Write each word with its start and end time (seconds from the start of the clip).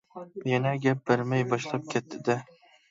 يەنە 0.51 0.71
گەپ 0.87 0.99
بەرمەي 1.11 1.47
باشلاپ 1.53 1.83
كەتتى 1.95 2.17
دە. 2.31 2.35